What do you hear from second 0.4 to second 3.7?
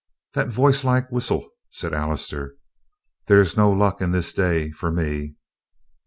voicelike whistle," said Allister. "There's